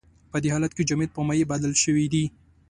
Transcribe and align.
په 0.31 0.37
دې 0.43 0.49
حالت 0.53 0.71
کې 0.75 0.87
جامد 0.89 1.09
په 1.13 1.21
مایع 1.27 1.45
بدل 1.51 1.73
شوی 1.83 2.05
دی. 2.13 2.25